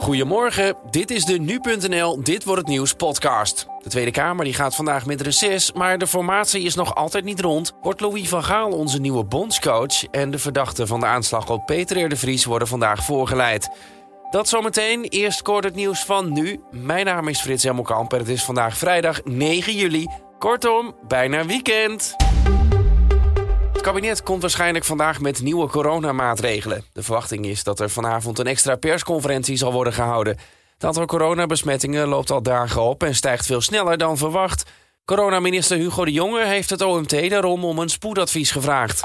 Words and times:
Goedemorgen, 0.00 0.76
dit 0.90 1.10
is 1.10 1.24
de 1.24 1.38
Nu.nl 1.38 2.22
Dit 2.22 2.44
Wordt 2.44 2.60
Het 2.60 2.70
Nieuws 2.70 2.94
podcast. 2.94 3.66
De 3.82 3.88
Tweede 3.88 4.10
Kamer 4.10 4.44
die 4.44 4.54
gaat 4.54 4.74
vandaag 4.74 5.06
met 5.06 5.20
reces, 5.20 5.72
maar 5.72 5.98
de 5.98 6.06
formatie 6.06 6.62
is 6.62 6.74
nog 6.74 6.94
altijd 6.94 7.24
niet 7.24 7.40
rond. 7.40 7.72
Wordt 7.82 8.00
Louis 8.00 8.28
van 8.28 8.44
Gaal 8.44 8.70
onze 8.70 9.00
nieuwe 9.00 9.24
bondscoach... 9.24 10.04
en 10.04 10.30
de 10.30 10.38
verdachten 10.38 10.86
van 10.86 11.00
de 11.00 11.06
aanslag 11.06 11.50
op 11.50 11.66
Peter 11.66 12.04
R. 12.04 12.08
de 12.08 12.16
Vries 12.16 12.44
worden 12.44 12.68
vandaag 12.68 13.04
voorgeleid. 13.04 13.68
Dat 14.30 14.48
zometeen, 14.48 15.04
eerst 15.04 15.42
kort 15.42 15.64
het 15.64 15.74
nieuws 15.74 16.04
van 16.04 16.32
nu. 16.32 16.60
Mijn 16.70 17.04
naam 17.04 17.28
is 17.28 17.40
Frits 17.40 17.62
Hemelkamp 17.62 18.12
en 18.12 18.18
het 18.18 18.28
is 18.28 18.44
vandaag 18.44 18.76
vrijdag 18.76 19.20
9 19.24 19.74
juli. 19.74 20.06
Kortom, 20.38 20.94
bijna 21.08 21.46
weekend. 21.46 22.16
Het 23.80 23.88
kabinet 23.88 24.22
komt 24.22 24.40
waarschijnlijk 24.40 24.84
vandaag 24.84 25.20
met 25.20 25.42
nieuwe 25.42 25.68
coronamaatregelen. 25.68 26.84
De 26.92 27.02
verwachting 27.02 27.46
is 27.46 27.64
dat 27.64 27.80
er 27.80 27.90
vanavond 27.90 28.38
een 28.38 28.46
extra 28.46 28.76
persconferentie 28.76 29.56
zal 29.56 29.72
worden 29.72 29.92
gehouden. 29.92 30.36
Het 30.74 30.84
aantal 30.84 31.06
coronabesmettingen 31.06 32.08
loopt 32.08 32.30
al 32.30 32.42
dagen 32.42 32.82
op 32.82 33.02
en 33.02 33.14
stijgt 33.14 33.46
veel 33.46 33.60
sneller 33.60 33.98
dan 33.98 34.16
verwacht. 34.16 34.70
Coronaminister 35.04 35.76
Hugo 35.76 36.04
de 36.04 36.12
Jonge 36.12 36.44
heeft 36.44 36.70
het 36.70 36.82
OMT 36.82 37.30
daarom 37.30 37.64
om 37.64 37.78
een 37.78 37.88
spoedadvies 37.88 38.50
gevraagd. 38.50 39.00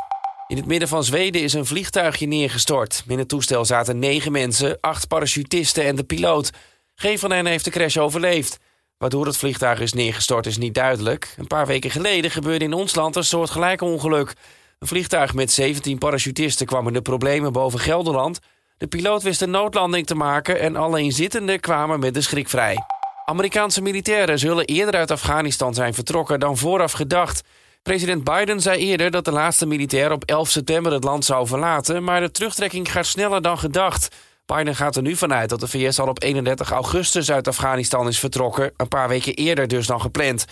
In 0.47 0.57
het 0.57 0.65
midden 0.65 0.87
van 0.87 1.03
Zweden 1.03 1.41
is 1.41 1.53
een 1.53 1.65
vliegtuigje 1.65 2.27
neergestort. 2.27 3.03
In 3.07 3.19
het 3.19 3.27
toestel 3.27 3.65
zaten 3.65 3.99
negen 3.99 4.31
mensen, 4.31 4.77
acht 4.81 5.07
parachutisten 5.07 5.83
en 5.83 5.95
de 5.95 6.03
piloot. 6.03 6.51
Geen 6.95 7.19
van 7.19 7.31
hen 7.31 7.45
heeft 7.45 7.65
de 7.65 7.71
crash 7.71 7.97
overleefd. 7.97 8.57
Waardoor 8.97 9.25
het 9.25 9.37
vliegtuig 9.37 9.79
is 9.79 9.93
neergestort 9.93 10.45
is 10.45 10.57
niet 10.57 10.73
duidelijk. 10.73 11.33
Een 11.37 11.47
paar 11.47 11.67
weken 11.67 11.91
geleden 11.91 12.31
gebeurde 12.31 12.65
in 12.65 12.73
ons 12.73 12.95
land 12.95 13.15
een 13.15 13.23
soortgelijk 13.23 13.81
ongeluk. 13.81 14.33
Een 14.79 14.87
vliegtuig 14.87 15.33
met 15.33 15.51
17 15.51 15.97
parachutisten 15.97 16.65
kwam 16.65 16.87
in 16.87 16.93
de 16.93 17.01
problemen 17.01 17.51
boven 17.51 17.79
Gelderland. 17.79 18.39
De 18.77 18.87
piloot 18.87 19.23
wist 19.23 19.41
een 19.41 19.49
noodlanding 19.49 20.05
te 20.05 20.15
maken 20.15 20.59
en 20.59 20.75
alle 20.75 21.01
inzittenden 21.01 21.59
kwamen 21.59 21.99
met 21.99 22.13
de 22.13 22.21
schrik 22.21 22.49
vrij. 22.49 22.77
Amerikaanse 23.25 23.81
militairen 23.81 24.39
zullen 24.39 24.65
eerder 24.65 24.95
uit 24.95 25.11
Afghanistan 25.11 25.73
zijn 25.73 25.93
vertrokken 25.93 26.39
dan 26.39 26.57
vooraf 26.57 26.91
gedacht. 26.91 27.43
President 27.81 28.23
Biden 28.23 28.61
zei 28.61 28.79
eerder 28.79 29.11
dat 29.11 29.25
de 29.25 29.31
laatste 29.31 29.65
militair 29.65 30.11
op 30.11 30.23
11 30.23 30.49
september 30.49 30.91
het 30.91 31.03
land 31.03 31.25
zou 31.25 31.47
verlaten, 31.47 32.03
maar 32.03 32.21
de 32.21 32.31
terugtrekking 32.31 32.91
gaat 32.91 33.05
sneller 33.05 33.41
dan 33.41 33.57
gedacht. 33.57 34.15
Biden 34.45 34.75
gaat 34.75 34.95
er 34.95 35.01
nu 35.01 35.15
vanuit 35.15 35.49
dat 35.49 35.59
de 35.59 35.67
VS 35.67 35.99
al 35.99 36.07
op 36.07 36.23
31 36.23 36.71
augustus 36.71 37.31
uit 37.31 37.47
Afghanistan 37.47 38.07
is 38.07 38.19
vertrokken, 38.19 38.73
een 38.77 38.87
paar 38.87 39.07
weken 39.07 39.33
eerder 39.33 39.67
dus 39.67 39.87
dan 39.87 40.01
gepland. 40.01 40.45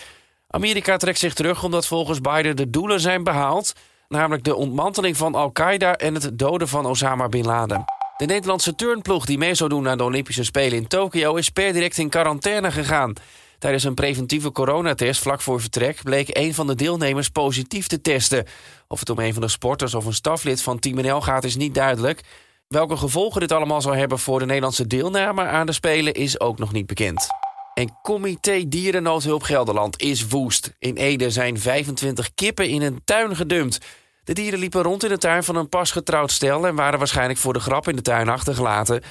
Amerika 0.48 0.98
trekt 0.98 1.20
zich 1.20 1.34
terug 1.34 1.64
omdat 1.64 1.88
volgens 1.88 2.22
Biden 2.22 2.56
de 2.56 2.70
doelen 2.70 3.00
zijn 3.00 3.24
behaald 3.24 3.74
namelijk 4.14 4.44
de 4.44 4.56
ontmanteling 4.56 5.18
van 5.18 5.36
Al-Qaeda 5.36 5.96
en 5.96 6.14
het 6.14 6.40
doden 6.40 6.68
van 6.68 6.86
Osama 6.86 7.30
Bin 7.30 7.46
Laden. 7.46 7.86
De 8.18 8.26
Nederlandse 8.26 8.76
turnploeg 8.76 9.26
die 9.26 9.38
mee 9.38 9.56
zou 9.56 9.70
doen 9.70 9.88
aan 9.88 9.98
de 9.98 10.04
Olympische 10.04 10.44
Spelen 10.44 10.78
in 10.78 10.88
Tokio 10.88 11.36
is 11.36 11.50
per 11.50 11.74
direct 11.74 11.98
in 11.98 12.10
quarantaine 12.10 12.72
gegaan. 12.72 13.14
Tijdens 13.60 13.84
een 13.84 13.94
preventieve 13.94 14.52
coronatest 14.52 15.22
vlak 15.22 15.42
voor 15.42 15.62
vertrek 15.62 16.04
bleek 16.04 16.38
een 16.38 16.54
van 16.54 16.68
de 16.68 16.76
deelnemers 16.76 17.30
positief 17.30 17.88
te 17.88 18.02
testen. 18.02 18.46
Of 18.88 19.00
het 19.00 19.10
om 19.10 19.20
een 19.20 19.34
van 19.34 19.42
de 19.42 19.48
sporters 19.48 19.94
of 19.94 20.06
een 20.06 20.14
staflid 20.14 20.62
van 20.62 20.80
Team 20.80 20.96
NL 20.96 21.22
gaat 21.22 21.44
is 21.44 21.56
niet 21.56 21.76
duidelijk. 21.76 22.22
Welke 22.68 22.98
gevolgen 22.98 23.42
dit 23.42 23.52
allemaal 23.52 23.82
zal 23.82 23.96
hebben 23.96 24.20
voor 24.20 24.40
de 24.40 24.46
Nederlandse 24.46 24.88
deelname 24.88 25.44
aan 25.44 25.66
de 25.66 25.72
Spelen 25.72 26.14
is 26.14 26.40
ook 26.40 26.60
nog 26.60 26.72
niet 26.72 26.86
bekend. 26.86 27.28
En 27.74 27.98
Comité 28.02 28.64
Dierennoodhulp 28.68 29.44
Gelderland 29.44 30.02
is 30.02 30.28
woest. 30.28 30.74
In 30.80 30.96
Ede 30.96 31.30
zijn 31.30 31.60
25 31.60 32.34
kippen 32.34 32.70
in 32.70 32.82
een 32.82 33.02
tuin 33.06 33.36
gedumpt. 33.36 33.86
De 34.24 34.34
dieren 34.34 34.60
liepen 34.60 34.82
rond 34.82 35.04
in 35.04 35.10
de 35.10 35.18
tuin 35.18 35.44
van 35.44 35.56
een 35.56 35.70
pas 35.70 35.92
getrouwd 35.92 36.32
stel 36.32 36.68
en 36.68 36.76
waren 36.76 37.00
waarschijnlijk 37.00 37.40
voor 37.40 37.54
de 37.54 37.60
grap 37.60 37.88
in 37.88 37.96
de 37.96 38.02
tuin 38.02 38.30
achtergelaten. 38.30 39.02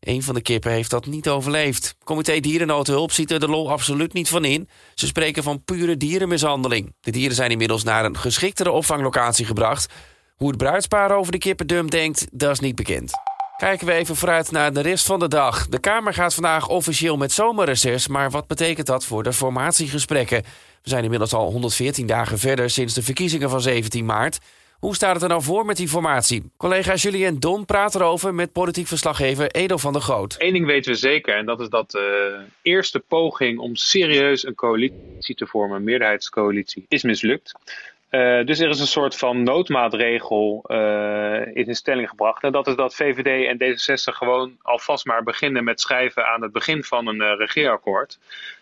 Een 0.00 0.22
van 0.22 0.34
de 0.34 0.40
kippen 0.40 0.70
heeft 0.70 0.90
dat 0.90 1.06
niet 1.06 1.28
overleefd. 1.28 1.96
Comité 2.04 2.40
Dierennoodhulp 2.40 3.12
ziet 3.12 3.30
er 3.30 3.40
de 3.40 3.48
lol 3.48 3.70
absoluut 3.70 4.12
niet 4.12 4.28
van 4.28 4.44
in. 4.44 4.68
Ze 4.94 5.06
spreken 5.06 5.42
van 5.42 5.64
pure 5.64 5.96
dierenmishandeling. 5.96 6.94
De 7.00 7.10
dieren 7.10 7.36
zijn 7.36 7.50
inmiddels 7.50 7.82
naar 7.82 8.04
een 8.04 8.16
geschiktere 8.16 8.70
opvanglocatie 8.70 9.46
gebracht. 9.46 9.92
Hoe 10.36 10.48
het 10.48 10.56
bruidspaar 10.56 11.16
over 11.16 11.32
de 11.32 11.38
kippendump 11.38 11.90
denkt, 11.90 12.26
dat 12.32 12.50
is 12.50 12.60
niet 12.60 12.74
bekend. 12.74 13.29
Kijken 13.60 13.86
we 13.86 13.92
even 13.92 14.16
vooruit 14.16 14.50
naar 14.50 14.72
de 14.72 14.80
rest 14.80 15.06
van 15.06 15.18
de 15.18 15.28
dag. 15.28 15.68
De 15.68 15.80
Kamer 15.80 16.14
gaat 16.14 16.34
vandaag 16.34 16.68
officieel 16.68 17.16
met 17.16 17.32
zomerreces, 17.32 18.08
maar 18.08 18.30
wat 18.30 18.46
betekent 18.46 18.86
dat 18.86 19.04
voor 19.04 19.22
de 19.22 19.32
formatiegesprekken? 19.32 20.42
We 20.82 20.88
zijn 20.88 21.02
inmiddels 21.02 21.32
al 21.32 21.50
114 21.50 22.06
dagen 22.06 22.38
verder 22.38 22.70
sinds 22.70 22.94
de 22.94 23.02
verkiezingen 23.02 23.50
van 23.50 23.60
17 23.60 24.04
maart. 24.04 24.38
Hoe 24.78 24.94
staat 24.94 25.14
het 25.14 25.22
er 25.22 25.28
nou 25.28 25.42
voor 25.42 25.64
met 25.64 25.76
die 25.76 25.88
formatie? 25.88 26.50
Collega 26.56 26.94
Julien 26.94 27.38
Don 27.38 27.64
praat 27.64 27.94
erover 27.94 28.34
met 28.34 28.52
politiek 28.52 28.86
verslaggever 28.86 29.50
Edo 29.50 29.76
van 29.76 29.92
der 29.92 30.02
Groot. 30.02 30.34
Eén 30.38 30.52
ding 30.52 30.66
weten 30.66 30.92
we 30.92 30.98
zeker 30.98 31.36
en 31.36 31.46
dat 31.46 31.60
is 31.60 31.68
dat 31.68 31.90
de 31.90 32.40
eerste 32.62 32.98
poging 32.98 33.58
om 33.58 33.76
serieus 33.76 34.46
een 34.46 34.54
coalitie 34.54 35.34
te 35.34 35.46
vormen, 35.46 35.76
een 35.76 35.84
meerderheidscoalitie, 35.84 36.84
is 36.88 37.02
mislukt. 37.02 37.52
Uh, 38.10 38.44
dus 38.44 38.58
er 38.58 38.68
is 38.68 38.80
een 38.80 38.86
soort 38.86 39.16
van 39.16 39.42
noodmaatregel 39.42 40.64
uh, 40.66 41.56
in 41.56 41.74
stelling 41.74 42.08
gebracht. 42.08 42.42
En 42.42 42.52
dat 42.52 42.66
is 42.66 42.74
dat 42.74 42.94
VVD 42.94 43.46
en 43.46 43.58
D66 43.58 44.16
gewoon 44.16 44.56
alvast 44.62 45.04
maar 45.04 45.22
beginnen 45.22 45.64
met 45.64 45.80
schrijven 45.80 46.26
aan 46.26 46.42
het 46.42 46.52
begin 46.52 46.84
van 46.84 47.06
een 47.06 47.20
uh, 47.20 47.32
regeerakkoord. 47.36 48.18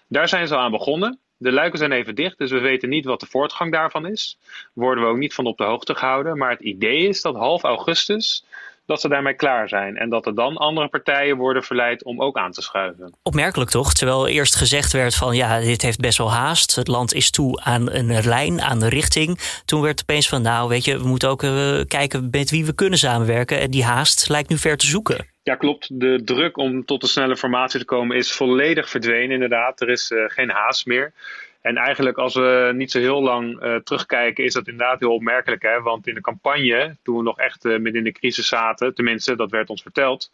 Daar 0.09 0.29
zijn 0.29 0.47
ze 0.47 0.55
al 0.55 0.61
aan 0.61 0.71
begonnen. 0.71 1.19
De 1.37 1.53
luiken 1.53 1.79
zijn 1.79 1.93
even 1.93 2.15
dicht, 2.15 2.39
dus 2.39 2.51
we 2.51 2.59
weten 2.59 2.89
niet 2.89 3.05
wat 3.05 3.21
de 3.21 3.27
voortgang 3.27 3.73
daarvan 3.73 4.07
is. 4.07 4.39
Worden 4.73 5.05
we 5.05 5.11
ook 5.11 5.17
niet 5.17 5.35
van 5.35 5.47
op 5.47 5.59
de 5.59 5.65
hoogte 5.65 5.95
gehouden. 5.95 6.39
Maar 6.39 6.51
het 6.51 6.61
idee 6.61 7.09
is 7.09 7.23
dat 7.23 7.35
half 7.35 7.63
augustus 7.63 8.45
dat 8.89 9.01
ze 9.01 9.09
daarmee 9.09 9.35
klaar 9.35 9.69
zijn. 9.69 9.97
En 9.97 10.09
dat 10.09 10.27
er 10.27 10.35
dan 10.35 10.57
andere 10.57 10.89
partijen 10.89 11.37
worden 11.37 11.63
verleid 11.63 12.05
om 12.05 12.23
ook 12.23 12.37
aan 12.37 12.53
te 12.53 12.63
schuiven. 12.63 13.15
Opmerkelijk 13.23 13.71
toch? 13.71 13.93
Terwijl 13.93 14.29
eerst 14.29 14.57
gezegd 14.57 14.93
werd 14.93 15.15
van 15.15 15.37
ja, 15.37 15.61
dit 15.61 15.83
heeft 15.83 16.01
best 16.01 16.19
wel 16.19 16.33
haast. 16.33 16.75
Het 16.75 16.89
land 16.89 17.15
is 17.15 17.31
toe 17.31 17.61
aan 17.61 17.93
een 17.93 18.25
lijn, 18.25 18.61
aan 18.61 18.79
de 18.79 18.89
richting. 18.89 19.39
Toen 19.65 19.81
werd 19.81 20.01
opeens 20.01 20.29
van 20.29 20.43
nou 20.43 20.69
weet 20.69 20.85
je, 20.85 20.99
we 20.99 21.07
moeten 21.07 21.29
ook 21.29 21.43
uh, 21.43 21.81
kijken 21.89 22.29
met 22.31 22.51
wie 22.51 22.65
we 22.65 22.75
kunnen 22.75 22.99
samenwerken. 22.99 23.61
En 23.61 23.71
die 23.71 23.85
haast 23.85 24.29
lijkt 24.29 24.49
nu 24.49 24.59
ver 24.59 24.77
te 24.77 24.87
zoeken. 24.87 25.27
Ja, 25.43 25.55
klopt. 25.55 26.01
De 26.01 26.23
druk 26.25 26.57
om 26.57 26.85
tot 26.85 27.03
een 27.03 27.09
snelle 27.09 27.37
formatie 27.37 27.81
te 27.81 27.87
komen 27.87 28.17
is 28.17 28.33
volledig 28.33 28.91
verdwenen, 28.91 29.31
inderdaad. 29.31 29.81
Er 29.81 29.89
is 29.89 30.11
uh, 30.11 30.25
geen 30.27 30.51
haast 30.51 30.87
meer. 30.87 31.13
En 31.61 31.77
eigenlijk 31.77 32.17
als 32.17 32.35
we 32.35 32.71
niet 32.75 32.91
zo 32.91 32.99
heel 32.99 33.23
lang 33.23 33.63
uh, 33.63 33.77
terugkijken, 33.77 34.45
is 34.45 34.53
dat 34.53 34.69
inderdaad 34.69 35.01
heel 35.01 35.15
opmerkelijk. 35.15 35.63
Hè? 35.63 35.81
Want 35.81 36.07
in 36.07 36.15
de 36.15 36.21
campagne, 36.21 36.97
toen 37.03 37.17
we 37.17 37.23
nog 37.23 37.39
echt 37.39 37.65
uh, 37.65 37.73
midden 37.73 37.95
in 37.95 38.05
de 38.05 38.13
crisis 38.13 38.49
zaten, 38.49 38.95
tenminste, 38.95 39.37
dat 39.37 39.51
werd 39.51 39.71
ons 39.71 39.83
verteld, 39.83 40.31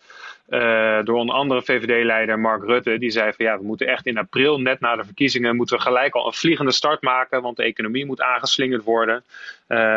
uh, 0.48 0.98
door 1.02 1.20
een 1.20 1.30
andere 1.30 1.62
VVD-leider 1.62 2.38
Mark 2.38 2.64
Rutte, 2.64 2.98
die 2.98 3.10
zei 3.10 3.32
van 3.32 3.44
ja, 3.44 3.58
we 3.58 3.64
moeten 3.64 3.86
echt 3.86 4.06
in 4.06 4.18
april, 4.18 4.60
net 4.60 4.80
na 4.80 4.96
de 4.96 5.04
verkiezingen, 5.04 5.56
moeten 5.56 5.76
we 5.76 5.82
gelijk 5.82 6.14
al 6.14 6.26
een 6.26 6.32
vliegende 6.32 6.72
start 6.72 7.02
maken, 7.02 7.42
want 7.42 7.56
de 7.56 7.62
economie 7.62 8.06
moet 8.06 8.22
aangeslingerd 8.22 8.84
worden. 8.84 9.24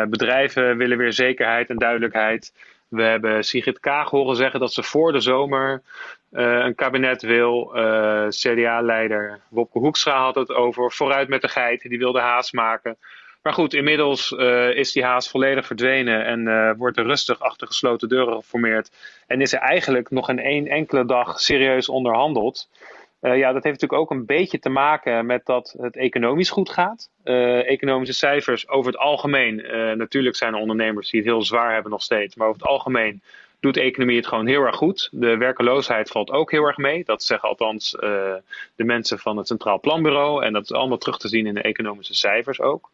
bedrijven 0.08 0.76
willen 0.76 0.98
weer 0.98 1.12
zekerheid 1.12 1.70
en 1.70 1.78
duidelijkheid. 1.78 2.52
We 2.88 3.02
hebben 3.02 3.44
Sigrid 3.44 3.80
Kaag 3.80 4.10
horen 4.10 4.36
zeggen 4.36 4.60
dat 4.60 4.72
ze 4.72 4.82
voor 4.82 5.12
de 5.12 5.20
zomer 5.20 5.82
een 6.30 6.74
kabinet 6.74 7.22
wil. 7.22 7.76
Uh, 7.76 8.28
CDA-leider 8.28 9.40
Wopke 9.48 9.78
Hoekstra 9.78 10.22
had 10.22 10.34
het 10.34 10.52
over 10.52 10.92
vooruit 10.92 11.28
met 11.28 11.42
de 11.42 11.48
geit. 11.48 11.82
Die 11.82 11.98
wilde 11.98 12.20
haast 12.20 12.52
maken. 12.52 12.96
Maar 13.42 13.52
goed, 13.52 13.74
inmiddels 13.74 14.32
uh, 14.32 14.70
is 14.76 14.92
die 14.92 15.04
haast 15.04 15.30
volledig 15.30 15.66
verdwenen 15.66 16.24
en 16.24 16.76
wordt 16.76 16.96
er 16.96 17.06
rustig 17.06 17.40
achter 17.40 17.66
gesloten 17.66 18.08
deuren 18.08 18.34
geformeerd. 18.34 18.90
En 19.26 19.40
is 19.40 19.52
er 19.52 19.58
eigenlijk 19.58 20.10
nog 20.10 20.28
in 20.28 20.38
één 20.38 20.66
enkele 20.66 21.04
dag 21.04 21.40
serieus 21.40 21.88
onderhandeld. 21.88 22.68
Ja, 23.20 23.52
dat 23.52 23.64
heeft 23.64 23.80
natuurlijk 23.80 24.00
ook 24.00 24.10
een 24.10 24.26
beetje 24.26 24.58
te 24.58 24.68
maken 24.68 25.26
met 25.26 25.46
dat 25.46 25.74
het 25.78 25.96
economisch 25.96 26.50
goed 26.50 26.70
gaat. 26.70 27.10
Economische 27.64 28.14
cijfers 28.14 28.68
over 28.68 28.92
het 28.92 29.00
algemeen. 29.00 29.56
Natuurlijk 29.96 30.36
zijn 30.36 30.54
er 30.54 30.60
ondernemers 30.60 31.10
die 31.10 31.20
het 31.20 31.28
heel 31.28 31.42
zwaar 31.42 31.72
hebben 31.72 31.90
nog 31.90 32.02
steeds. 32.02 32.34
Maar 32.34 32.48
over 32.48 32.60
het 32.60 32.70
algemeen 32.70 33.22
doet 33.60 33.74
de 33.74 33.80
economie 33.80 34.16
het 34.16 34.26
gewoon 34.26 34.46
heel 34.46 34.62
erg 34.62 34.76
goed. 34.76 35.08
De 35.12 35.36
werkeloosheid 35.36 36.10
valt 36.10 36.30
ook 36.30 36.50
heel 36.50 36.64
erg 36.64 36.76
mee. 36.76 37.04
Dat 37.04 37.22
zeggen 37.22 37.48
althans 37.48 37.90
de 37.90 38.84
mensen 38.84 39.18
van 39.18 39.36
het 39.36 39.46
Centraal 39.46 39.80
Planbureau. 39.80 40.44
En 40.44 40.52
dat 40.52 40.62
is 40.62 40.72
allemaal 40.72 40.98
terug 40.98 41.18
te 41.18 41.28
zien 41.28 41.46
in 41.46 41.54
de 41.54 41.62
economische 41.62 42.14
cijfers 42.14 42.60
ook. 42.60 42.90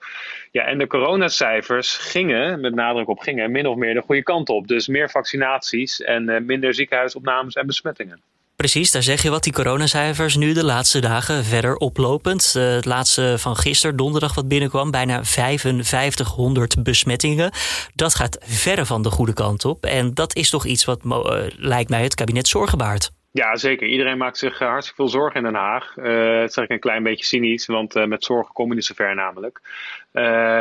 Ja, 0.51 0.65
en 0.65 0.79
de 0.79 0.87
coronacijfers 0.87 1.97
gingen, 1.97 2.61
met 2.61 2.75
nadruk 2.75 3.09
op 3.09 3.19
gingen, 3.19 3.51
min 3.51 3.67
of 3.67 3.77
meer 3.77 3.95
de 3.95 4.03
goede 4.03 4.23
kant 4.23 4.49
op. 4.49 4.69
Dus 4.69 4.89
meer 4.89 5.11
vaccinaties 5.11 6.01
en 6.01 6.45
minder 6.47 6.75
ziekenhuisopnames 6.75 7.55
en 7.55 7.67
besmettingen. 7.67 8.21
Precies, 8.65 8.91
daar 8.91 9.03
zeg 9.03 9.23
je 9.23 9.31
wat. 9.31 9.43
Die 9.43 9.53
coronacijfers 9.53 10.37
nu 10.37 10.53
de 10.53 10.65
laatste 10.65 11.01
dagen 11.01 11.45
verder 11.45 11.77
oplopend. 11.77 12.55
Uh, 12.57 12.75
het 12.75 12.85
laatste 12.85 13.35
van 13.39 13.57
gisteren, 13.57 13.97
donderdag, 13.97 14.35
wat 14.35 14.49
binnenkwam, 14.49 14.91
bijna 14.91 15.25
5500 15.25 16.83
besmettingen. 16.83 17.53
Dat 17.95 18.15
gaat 18.15 18.39
verre 18.41 18.87
van 18.87 19.03
de 19.03 19.11
goede 19.11 19.33
kant 19.33 19.65
op. 19.65 19.85
En 19.85 20.15
dat 20.15 20.35
is 20.35 20.51
toch 20.51 20.65
iets 20.65 20.85
wat 20.85 21.01
uh, 21.05 21.37
lijkt 21.57 21.91
mij 21.91 22.03
het 22.03 22.15
kabinet 22.15 22.49
zorgen 22.49 22.79
baart. 22.79 23.11
Ja, 23.37 23.57
zeker. 23.57 23.87
Iedereen 23.87 24.19
maakt 24.19 24.39
zich 24.39 24.61
eh, 24.61 24.69
hartstikke 24.69 25.03
veel 25.03 25.11
zorgen 25.11 25.37
in 25.37 25.53
Den 25.53 25.61
Haag. 25.61 25.97
Uh, 25.97 26.41
dat 26.41 26.53
zeg 26.53 26.65
ik 26.65 26.71
een 26.71 26.79
klein 26.79 27.03
beetje 27.03 27.25
cynisch, 27.25 27.67
want 27.67 27.97
uh, 27.97 28.05
met 28.05 28.25
zorgen 28.25 28.55
kom 28.55 28.69
je 28.69 28.75
niet 28.75 28.85
zo 28.85 28.95
ver 28.95 29.15
namelijk. 29.15 29.61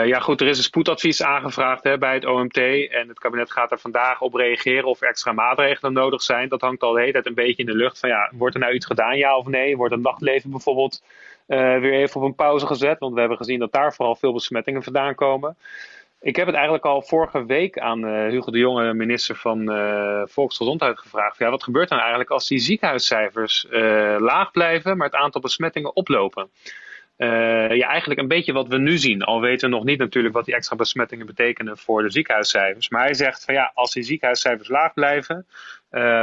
Ja 0.06 0.20
goed, 0.20 0.42
er 0.42 0.48
is 0.48 0.58
een 0.58 0.64
spoedadvies 0.64 1.24
aangevraagd 1.24 1.84
hè, 1.84 1.98
bij 1.98 2.14
het 2.14 2.26
OMT. 2.26 2.58
En 2.90 3.08
het 3.08 3.20
kabinet 3.20 3.52
gaat 3.52 3.72
er 3.72 3.80
vandaag 3.80 4.22
op 4.22 4.34
reageren 4.34 4.86
of 4.86 5.02
er 5.02 5.08
extra 5.08 5.32
maatregelen 5.32 5.94
nodig 5.94 6.22
zijn. 6.22 6.50
Dat 6.50 6.62
hangt 6.62 6.82
al 6.82 6.94
de 6.94 7.00
hele 7.00 7.12
tijd 7.12 7.26
een 7.26 7.34
beetje 7.34 7.64
in 7.64 7.72
de 7.72 7.76
lucht. 7.76 8.00
Van 8.00 8.10
ja, 8.10 8.32
wordt 8.32 8.56
er 8.56 8.62
nou 8.62 8.74
iets 8.74 8.86
gedaan, 8.86 9.18
ja 9.18 9.38
of 9.38 9.48
nee? 9.48 9.78
Wordt 9.78 9.94
het 9.94 10.04
nachtleven 10.04 10.50
bijvoorbeeld 10.50 11.04
weer 11.46 11.94
even 11.94 12.22
op 12.22 12.28
een 12.28 12.36
pauze 12.36 12.68
gezet? 12.68 13.00
Want 13.00 13.14
we 13.14 13.20
hebben 13.20 13.38
gezien 13.38 13.60
dat 13.60 13.72
daar 13.72 13.94
vooral 13.94 14.16
veel 14.16 14.34
besmettingen 14.34 14.84
vandaan 14.84 15.16
komen. 15.16 15.58
Ik 16.24 16.36
heb 16.36 16.46
het 16.46 16.56
eigenlijk 16.56 16.86
al 16.86 17.02
vorige 17.02 17.46
week 17.46 17.80
aan 17.80 18.06
uh, 18.06 18.30
Hugo 18.30 18.52
de 18.52 18.58
Jonge, 18.58 18.94
minister 18.94 19.36
van 19.36 19.72
uh, 19.72 20.22
Volksgezondheid, 20.26 21.00
gevraagd. 21.00 21.38
Ja, 21.38 21.50
wat 21.50 21.64
gebeurt 21.64 21.90
dan 21.90 22.00
eigenlijk 22.00 22.30
als 22.30 22.48
die 22.48 22.60
ziekenhuiscijfers 22.60 23.66
uh, 23.70 24.16
laag 24.20 24.52
blijven, 24.52 24.98
maar 24.98 25.08
het 25.08 25.16
aantal 25.16 25.42
besmettingen 25.42 25.96
oplopen? 25.96 26.50
Ja, 27.18 27.88
eigenlijk 27.88 28.20
een 28.20 28.28
beetje 28.28 28.54
wat 28.54 28.68
we 28.68 28.78
nu 28.78 28.98
zien. 28.98 29.22
Al 29.22 29.42
weten 29.42 29.70
we 29.70 29.76
nog 29.76 29.84
niet 29.84 30.00
natuurlijk 30.00 30.34
wat 30.34 30.46
die 30.46 30.56
extra 30.56 30.76
besmettingen 30.76 31.26
betekenen 31.26 31.78
voor 31.78 32.04
de 32.04 32.12
ziekenhuiscijfers. 32.12 32.90
Maar 32.90 33.04
hij 33.04 33.14
zegt 33.14 33.46
van 33.46 33.54
ja, 33.54 33.72
als 33.74 33.94
die 33.94 34.04
ziekenhuiscijfers 34.04 34.70
laag 34.70 34.94
blijven, 34.94 35.48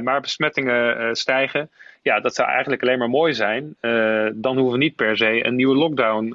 maar 0.02 0.20
besmettingen 0.20 1.16
stijgen, 1.16 1.70
ja, 2.02 2.20
dat 2.20 2.34
zou 2.34 2.48
eigenlijk 2.48 2.82
alleen 2.82 2.98
maar 2.98 3.08
mooi 3.08 3.34
zijn. 3.34 3.76
Dan 4.34 4.56
hoeven 4.56 4.72
we 4.72 4.78
niet 4.78 4.96
per 4.96 5.16
se 5.16 5.46
een 5.46 5.56
nieuwe 5.56 5.76
lockdown 5.76 6.34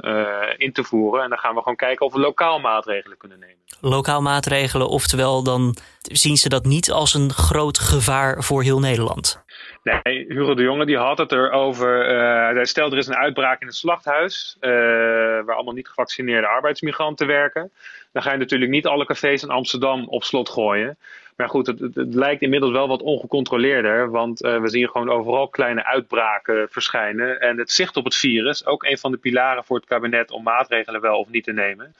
in 0.57 0.71
te 0.71 0.83
voeren. 0.83 1.23
En 1.23 1.29
dan 1.29 1.37
gaan 1.37 1.53
we 1.53 1.59
gewoon 1.59 1.75
kijken 1.75 2.05
of 2.05 2.13
we 2.13 2.19
lokaal 2.19 2.59
maatregelen 2.59 3.17
kunnen 3.17 3.39
nemen. 3.39 3.55
Lokaal 3.81 4.21
maatregelen, 4.21 4.87
oftewel 4.87 5.43
dan 5.43 5.75
zien 6.01 6.37
ze 6.37 6.49
dat 6.49 6.65
niet 6.65 6.91
als 6.91 7.13
een 7.13 7.31
groot 7.31 7.79
gevaar 7.79 8.43
voor 8.43 8.63
heel 8.63 8.79
Nederland? 8.79 9.43
Nee, 9.85 10.25
Hugo 10.27 10.53
de 10.53 10.63
Jonge 10.63 10.85
die 10.85 10.97
had 10.97 11.17
het 11.17 11.31
erover. 11.31 12.11
Uh, 12.11 12.73
hij 12.73 12.83
er 12.83 12.97
is 12.97 13.07
een 13.07 13.15
uitbraak 13.15 13.61
in 13.61 13.67
het 13.67 13.75
slachthuis. 13.75 14.57
waar 14.59 15.53
allemaal 15.53 15.73
niet 15.73 15.87
gevaccineerde 15.87 16.47
arbeidsmigranten 16.47 17.27
werken. 17.27 17.71
Dan 18.11 18.23
ga 18.23 18.31
je 18.31 18.37
natuurlijk 18.37 18.71
niet 18.71 18.87
alle 18.87 19.05
cafés 19.05 19.43
in 19.43 19.49
Amsterdam 19.49 20.07
op 20.07 20.23
slot 20.23 20.49
gooien. 20.49 20.97
Maar 21.35 21.49
goed, 21.49 21.67
het, 21.67 21.79
het, 21.79 22.13
lijkt 22.13 22.41
inmiddels 22.41 22.71
wel 22.71 22.87
wat 22.87 23.01
ongecontroleerder. 23.01 24.09
Want 24.09 24.43
uh, 24.43 24.61
we 24.61 24.69
zien 24.69 24.89
gewoon 24.89 25.09
overal 25.09 25.47
kleine 25.47 25.85
uitbraken 25.85 26.67
verschijnen. 26.69 27.39
En 27.39 27.57
het 27.57 27.71
zicht 27.71 27.97
op 27.97 28.03
het 28.03 28.15
virus, 28.15 28.65
ook 28.65 28.83
een 28.83 28.97
van 28.97 29.11
de 29.11 29.17
pilaren 29.17 29.63
voor 29.63 29.77
het 29.77 29.85
kabinet 29.85 30.31
om 30.31 30.43
maatregelen 30.43 31.01
wel 31.01 31.19
of 31.19 31.29
niet 31.29 31.43
te 31.43 31.53
nemen, 31.53 31.95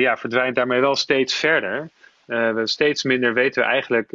ja, 0.00 0.16
verdwijnt 0.16 0.54
daarmee 0.54 0.80
wel 0.80 0.96
steeds 0.96 1.34
verder. 1.34 1.90
We 2.26 2.62
steeds 2.64 3.02
minder 3.02 3.34
weten 3.34 3.62
we 3.62 3.68
eigenlijk 3.68 4.10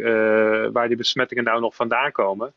waar 0.74 0.88
die 0.88 0.98
besmettingen 0.98 1.44
nou 1.44 1.62
nog 1.62 1.76
vandaan 1.76 2.12
komen. 2.12 2.54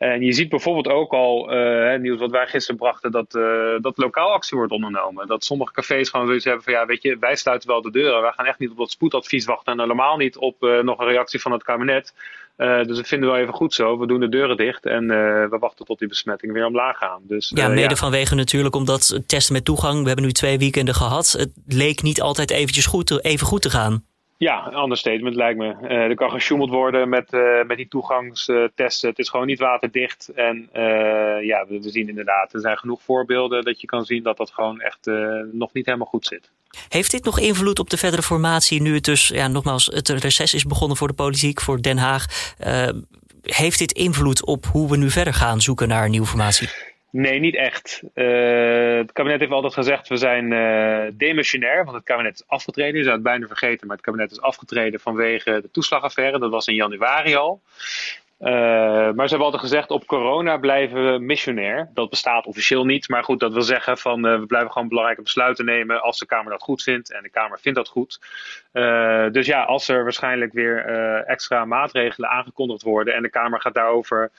En 0.00 0.22
je 0.22 0.32
ziet 0.32 0.48
bijvoorbeeld 0.48 0.88
ook 0.88 1.12
al, 1.12 1.54
uh, 1.54 1.98
nieuws 1.98 2.18
wat 2.18 2.30
wij 2.30 2.46
gisteren 2.46 2.80
brachten, 2.80 3.10
dat, 3.10 3.34
uh, 3.34 3.74
dat 3.80 3.98
lokaal 3.98 4.32
actie 4.32 4.56
wordt 4.56 4.72
ondernomen. 4.72 5.26
Dat 5.26 5.44
sommige 5.44 5.72
cafés 5.72 6.08
gewoon 6.08 6.26
zoiets 6.26 6.44
hebben 6.44 6.62
van 6.62 6.72
ja, 6.72 6.86
weet 6.86 7.02
je, 7.02 7.16
wij 7.18 7.36
sluiten 7.36 7.68
wel 7.68 7.82
de 7.82 7.90
deuren. 7.90 8.22
Wij 8.22 8.32
gaan 8.32 8.46
echt 8.46 8.58
niet 8.58 8.70
op 8.70 8.76
dat 8.76 8.90
spoedadvies 8.90 9.44
wachten 9.44 9.72
en 9.72 9.80
helemaal 9.80 10.16
niet 10.16 10.36
op 10.36 10.62
uh, 10.62 10.82
nog 10.82 10.98
een 10.98 11.06
reactie 11.06 11.40
van 11.40 11.52
het 11.52 11.62
kabinet. 11.62 12.14
dus 12.56 12.96
dat 12.96 13.08
vinden 13.08 13.28
we 13.28 13.34
wel 13.34 13.42
even 13.42 13.54
goed 13.54 13.74
zo. 13.74 13.98
We 13.98 14.06
doen 14.06 14.20
de 14.20 14.28
deuren 14.28 14.56
dicht 14.56 14.86
en 14.86 15.06
we 15.50 15.56
wachten 15.60 15.86
tot 15.86 15.98
die 15.98 16.08
besmettingen 16.08 16.54
weer 16.54 16.66
omlaag 16.66 16.96
gaan. 16.98 17.20
Dus, 17.22 17.52
ja, 17.54 17.68
mede 17.68 17.88
ja. 17.88 17.96
vanwege 17.96 18.34
natuurlijk 18.34 18.74
omdat 18.74 19.20
testen 19.26 19.54
met 19.54 19.64
toegang, 19.64 20.00
we 20.00 20.06
hebben 20.06 20.24
nu 20.24 20.32
twee 20.32 20.58
weekenden 20.58 20.94
gehad. 20.94 21.32
Het 21.32 21.52
leek 21.66 22.02
niet 22.02 22.20
altijd 22.20 22.50
eventjes 22.50 22.86
goed, 22.86 23.24
even 23.24 23.46
goed 23.46 23.62
te 23.62 23.70
gaan. 23.70 24.04
Ja, 24.46 24.66
een 24.66 24.82
understatement 24.82 25.36
lijkt 25.36 25.58
me. 25.58 25.74
Uh, 25.82 25.90
er 25.90 26.14
kan 26.14 26.30
gesjoemeld 26.30 26.70
worden 26.70 27.08
met, 27.08 27.32
uh, 27.32 27.64
met 27.64 27.76
die 27.76 27.88
toegangstesten. 27.88 29.08
Het 29.08 29.18
is 29.18 29.28
gewoon 29.28 29.46
niet 29.46 29.58
waterdicht. 29.58 30.28
En 30.34 30.68
uh, 30.76 30.82
ja, 31.44 31.66
we, 31.68 31.80
we, 31.82 31.90
zien 31.90 32.08
inderdaad, 32.08 32.52
er 32.52 32.60
zijn 32.60 32.78
genoeg 32.78 33.02
voorbeelden 33.02 33.64
dat 33.64 33.80
je 33.80 33.86
kan 33.86 34.04
zien 34.04 34.22
dat 34.22 34.36
dat 34.36 34.50
gewoon 34.50 34.80
echt 34.80 35.06
nog 35.52 35.72
niet 35.72 35.86
helemaal 35.86 36.06
goed 36.06 36.26
zit. 36.26 36.50
Heeft 36.88 37.10
dit 37.10 37.24
nog 37.24 37.38
invloed 37.38 37.78
op 37.78 37.90
de 37.90 37.96
verdere 37.96 38.22
formatie 38.22 38.82
nu 38.82 38.94
het 38.94 39.04
dus, 39.04 39.28
ja, 39.28 39.48
nogmaals, 39.48 39.86
het 39.86 40.08
reces 40.08 40.54
is 40.54 40.64
begonnen 40.64 40.96
voor 40.96 41.08
de 41.08 41.14
politiek, 41.14 41.60
voor 41.60 41.82
Den 41.82 41.98
Haag? 41.98 42.54
heeft 43.42 43.78
dit 43.78 43.92
invloed 43.92 44.44
op 44.46 44.66
hoe 44.66 44.90
we 44.90 44.96
nu 44.96 45.10
verder 45.10 45.34
gaan 45.34 45.60
zoeken 45.60 45.88
naar 45.88 46.04
een 46.04 46.10
nieuwe 46.10 46.26
formatie? 46.26 46.68
Nee, 47.10 47.38
niet 47.40 47.56
echt. 47.56 48.02
Uh, 48.14 48.96
het 48.96 49.12
kabinet 49.12 49.40
heeft 49.40 49.52
altijd 49.52 49.74
gezegd, 49.74 50.08
we 50.08 50.16
zijn 50.16 50.52
uh, 50.52 51.12
demissionair, 51.14 51.84
want 51.84 51.96
het 51.96 52.04
kabinet 52.04 52.34
is 52.34 52.46
afgetreden. 52.46 52.96
Je 52.96 53.02
zou 53.02 53.14
het 53.14 53.24
bijna 53.24 53.46
vergeten, 53.46 53.86
maar 53.86 53.96
het 53.96 54.04
kabinet 54.04 54.30
is 54.30 54.40
afgetreden 54.40 55.00
vanwege 55.00 55.60
de 55.62 55.70
toeslagaffaire. 55.70 56.38
Dat 56.38 56.50
was 56.50 56.66
in 56.66 56.74
januari 56.74 57.34
al. 57.34 57.60
Uh, 58.40 58.48
maar 58.48 59.28
ze 59.28 59.34
hebben 59.34 59.44
altijd 59.44 59.62
gezegd, 59.62 59.90
op 59.90 60.06
corona 60.06 60.56
blijven 60.56 61.12
we 61.12 61.18
missionair. 61.18 61.90
Dat 61.94 62.10
bestaat 62.10 62.46
officieel 62.46 62.84
niet, 62.84 63.08
maar 63.08 63.24
goed, 63.24 63.40
dat 63.40 63.52
wil 63.52 63.62
zeggen 63.62 63.98
van 63.98 64.22
we 64.22 64.46
blijven 64.46 64.70
gewoon 64.72 64.88
belangrijke 64.88 65.22
besluiten 65.22 65.64
nemen 65.64 66.02
als 66.02 66.18
de 66.18 66.26
Kamer 66.26 66.50
dat 66.50 66.62
goed 66.62 66.82
vindt. 66.82 67.12
En 67.12 67.22
de 67.22 67.30
Kamer 67.30 67.58
vindt 67.60 67.78
dat 67.78 67.88
goed. 67.88 68.20
dus 69.32 69.46
ja, 69.46 69.62
als 69.62 69.88
er 69.88 70.02
waarschijnlijk 70.02 70.52
weer 70.52 70.84
extra 71.26 71.64
maatregelen 71.64 72.30
aangekondigd 72.30 72.82
worden 72.82 73.14
en 73.14 73.22
de 73.22 73.30
Kamer 73.30 73.60
gaat 73.60 73.74
daarover 73.74 74.30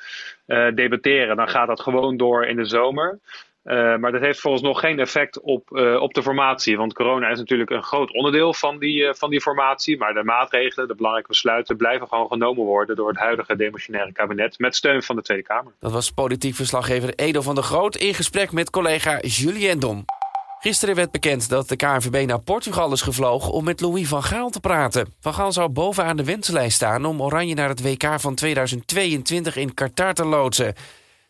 debatteren, 0.73 1.35
dan 1.35 1.49
gaat 1.49 1.67
dat 1.67 1.81
gewoon 1.81 2.17
door 2.17 2.45
in 2.45 2.55
de 2.55 2.65
zomer. 2.65 3.19
Uh, 3.63 3.97
maar 3.97 4.11
dat 4.11 4.21
heeft 4.21 4.39
volgens 4.39 4.63
nog 4.63 4.79
geen 4.79 4.99
effect 4.99 5.41
op, 5.41 5.69
uh, 5.71 6.01
op 6.01 6.13
de 6.13 6.23
formatie. 6.23 6.77
Want 6.77 6.93
corona 6.93 7.29
is 7.29 7.37
natuurlijk 7.37 7.69
een 7.69 7.83
groot 7.83 8.13
onderdeel 8.13 8.53
van 8.53 8.79
die, 8.79 9.01
uh, 9.01 9.13
van 9.13 9.29
die 9.29 9.41
formatie. 9.41 9.97
Maar 9.97 10.13
de 10.13 10.23
maatregelen, 10.23 10.87
de 10.87 10.95
belangrijke 10.95 11.29
besluiten, 11.29 11.77
blijven 11.77 12.07
gewoon 12.07 12.27
genomen 12.27 12.63
worden 12.63 12.95
door 12.95 13.09
het 13.09 13.17
huidige 13.17 13.55
demissionaire 13.55 14.11
kabinet. 14.11 14.59
Met 14.59 14.75
steun 14.75 15.03
van 15.03 15.15
de 15.15 15.21
Tweede 15.21 15.43
Kamer. 15.43 15.73
Dat 15.79 15.91
was 15.91 16.11
politiek 16.11 16.55
verslaggever 16.55 17.13
Edo 17.15 17.41
van 17.41 17.55
der 17.55 17.63
Groot 17.63 17.95
in 17.95 18.13
gesprek 18.13 18.51
met 18.51 18.69
collega 18.69 19.19
Julien 19.21 19.79
Dom. 19.79 20.05
Gisteren 20.59 20.95
werd 20.95 21.11
bekend 21.11 21.49
dat 21.49 21.69
de 21.69 21.75
KNVB 21.75 22.27
naar 22.27 22.41
Portugal 22.41 22.91
is 22.91 23.01
gevlogen 23.01 23.51
om 23.51 23.63
met 23.63 23.81
Louis 23.81 24.07
van 24.07 24.23
Gaal 24.23 24.49
te 24.49 24.59
praten. 24.59 25.13
Van 25.19 25.33
Gaal 25.33 25.51
zou 25.51 25.69
bovenaan 25.69 26.17
de 26.17 26.23
wensenlijst 26.23 26.75
staan 26.75 27.05
om 27.05 27.21
Oranje 27.21 27.55
naar 27.55 27.69
het 27.69 27.81
WK 27.81 28.19
van 28.19 28.35
2022 28.35 29.55
in 29.55 29.73
Qatar 29.73 30.13
te 30.13 30.25
loodsen. 30.25 30.73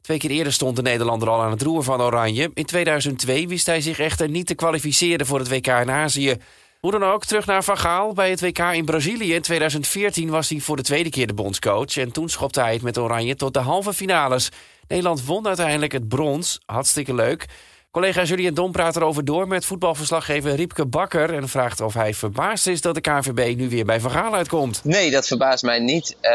Twee 0.01 0.18
keer 0.18 0.30
eerder 0.30 0.53
stond 0.53 0.75
de 0.75 0.81
Nederlander 0.81 1.30
al 1.30 1.42
aan 1.42 1.51
het 1.51 1.62
roer 1.62 1.83
van 1.83 2.01
Oranje. 2.01 2.51
In 2.53 2.65
2002 2.65 3.48
wist 3.48 3.65
hij 3.65 3.81
zich 3.81 4.00
echter 4.00 4.30
niet 4.30 4.48
te 4.48 4.56
kwalificeren 4.56 5.25
voor 5.25 5.39
het 5.39 5.50
WK 5.50 5.68
in 5.68 5.92
Azië. 5.92 6.38
Hoe 6.80 6.92
dan 6.92 7.03
ook, 7.03 7.25
terug 7.25 7.45
naar 7.45 7.63
Van. 7.63 8.13
Bij 8.13 8.30
het 8.30 8.42
WK 8.42 8.59
in 8.59 8.86
Brazilië 8.86 9.33
in 9.33 9.42
2014 9.42 10.30
was 10.30 10.50
hij 10.50 10.59
voor 10.59 10.75
de 10.75 10.83
tweede 10.83 11.09
keer 11.09 11.27
de 11.27 11.33
bondscoach. 11.33 11.98
En 11.98 12.12
toen 12.12 12.30
schopte 12.30 12.62
hij 12.62 12.74
het 12.74 12.81
met 12.81 12.98
Oranje 12.98 13.36
tot 13.36 13.53
de 13.53 13.59
halve 13.59 13.94
finales. 13.94 14.50
Nederland 14.88 15.25
won 15.25 15.48
uiteindelijk 15.48 15.92
het 15.92 16.07
brons. 16.07 16.59
Hartstikke 16.65 17.13
leuk. 17.13 17.45
Collega 17.92 18.24
Julien 18.24 18.54
Dom 18.54 18.72
praat 18.72 18.96
erover 18.96 19.26
door 19.26 19.48
met 19.48 19.66
voetbalverslaggever 19.66 20.56
Riepke 20.56 20.86
Bakker... 20.86 21.34
en 21.34 21.50
vraagt 21.50 21.82
of 21.82 21.94
hij 21.94 22.14
verbaasd 22.14 22.68
is 22.68 22.82
dat 22.82 22.96
de 22.96 23.02
KNVB 23.02 23.58
nu 23.58 23.70
weer 23.70 23.86
bij 23.86 24.00
Van 24.00 24.12
Gaal 24.12 24.36
uitkomt. 24.36 24.84
Nee, 24.84 25.12
dat 25.12 25.28
verbaast 25.28 25.64
mij 25.64 25.80
niet. 25.80 26.16
Uh, 26.22 26.32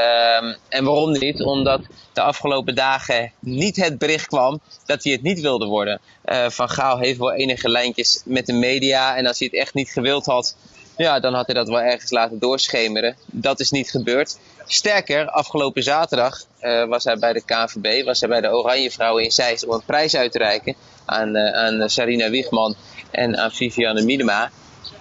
en 0.68 0.84
waarom 0.84 1.12
niet? 1.12 1.42
Omdat 1.42 1.80
de 2.12 2.20
afgelopen 2.20 2.74
dagen 2.74 3.32
niet 3.38 3.76
het 3.76 3.98
bericht 3.98 4.26
kwam 4.26 4.60
dat 4.86 5.04
hij 5.04 5.12
het 5.12 5.22
niet 5.22 5.40
wilde 5.40 5.66
worden. 5.66 6.00
Uh, 6.24 6.48
van 6.48 6.68
Gaal 6.68 6.98
heeft 6.98 7.18
wel 7.18 7.32
enige 7.32 7.68
lijntjes 7.68 8.22
met 8.24 8.46
de 8.46 8.52
media... 8.52 9.16
en 9.16 9.26
als 9.26 9.38
hij 9.38 9.48
het 9.52 9.60
echt 9.60 9.74
niet 9.74 9.90
gewild 9.90 10.26
had, 10.26 10.56
ja, 10.96 11.20
dan 11.20 11.34
had 11.34 11.46
hij 11.46 11.54
dat 11.54 11.68
wel 11.68 11.80
ergens 11.80 12.10
laten 12.10 12.38
doorschemeren. 12.38 13.16
Dat 13.26 13.60
is 13.60 13.70
niet 13.70 13.90
gebeurd. 13.90 14.38
Sterker, 14.66 15.28
afgelopen 15.30 15.82
zaterdag 15.82 16.40
uh, 16.60 16.84
was 16.84 17.04
hij 17.04 17.18
bij 17.18 17.32
de 17.32 17.44
KNVB, 17.44 18.04
was 18.04 18.20
hij 18.20 18.28
bij 18.28 18.40
de 18.40 18.48
Oranje 18.48 18.90
Vrouwen 18.90 19.24
in 19.24 19.30
Zeist 19.30 19.66
om 19.66 19.74
een 19.74 19.84
prijs 19.84 20.16
uit 20.16 20.32
te 20.32 20.38
reiken 20.38 20.74
aan, 21.04 21.36
uh, 21.36 21.52
aan 21.52 21.88
Sarina 21.88 22.30
Wiegman 22.30 22.74
en 23.10 23.36
aan 23.36 23.52
Viviane 23.52 24.02
Miedema. 24.02 24.50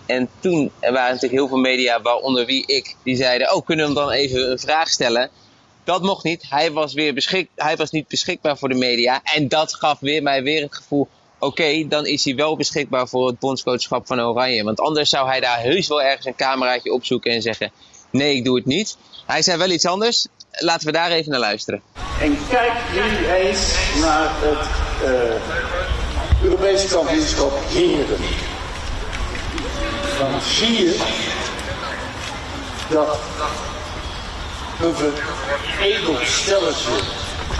En 0.06 0.30
toen 0.40 0.72
waren 0.80 0.94
natuurlijk 0.94 1.32
heel 1.32 1.48
veel 1.48 1.58
media, 1.58 2.02
waaronder 2.02 2.46
wie 2.46 2.66
ik, 2.66 2.96
die 3.04 3.16
zeiden: 3.16 3.56
Oh, 3.56 3.66
kunnen 3.66 3.86
we 3.86 3.92
hem 3.92 4.02
dan 4.02 4.12
even 4.12 4.52
een 4.52 4.60
vraag 4.60 4.90
stellen? 4.90 5.30
Dat 5.84 6.02
mocht 6.02 6.24
niet. 6.24 6.46
Hij 6.50 6.72
was, 6.72 6.94
weer 6.94 7.14
beschik 7.14 7.50
hij 7.56 7.75
was 7.75 7.92
niet 7.92 8.08
beschikbaar 8.08 8.58
voor 8.58 8.70
de 8.70 8.75
media. 8.75 9.22
En 9.24 9.48
dat 9.48 9.75
gaf 9.75 10.00
weer 10.00 10.24
mij 10.24 10.44
weer 10.44 10.62
het 10.62 10.75
gevoel: 10.75 11.08
oké, 11.39 11.88
dan 11.88 12.06
is 12.06 12.25
hij 12.25 12.36
wel 12.36 12.56
beschikbaar 12.56 13.08
voor 13.08 13.27
het 13.27 13.39
bondscoachschap 13.39 14.08
van 14.08 14.22
Oranje. 14.22 14.63
Want 14.63 14.80
anders 14.80 15.10
zou 15.10 15.27
hij 15.27 15.39
daar 15.39 15.62
heus 15.62 15.88
wel 15.88 16.01
ergens 16.01 16.25
een 16.25 16.36
cameraatje 16.36 16.94
opzoeken 16.94 17.32
en 17.32 17.42
zeggen: 17.42 17.72
Nee, 18.12 18.36
ik 18.36 18.46
doe 18.46 18.56
het 18.56 18.65
niet. 18.65 18.98
Hij 19.25 19.42
zei 19.42 19.58
wel 19.58 19.70
iets 19.70 19.86
anders. 19.86 20.27
Laten 20.51 20.86
we 20.86 20.92
daar 20.92 21.12
even 21.12 21.32
naar 21.32 21.39
luisteren. 21.39 21.82
En 22.22 22.38
kijk 22.50 22.74
nu 22.94 23.27
eens 23.27 23.74
naar 24.01 24.30
het 24.32 24.68
uh, 25.04 26.44
Europese 26.44 26.88
kampioenschap 26.88 27.60
heren. 27.68 28.18
Dan 30.20 30.42
zie 30.42 30.72
je 30.72 30.98
dat 32.89 33.20
een 34.82 34.96
veredeld 34.96 36.27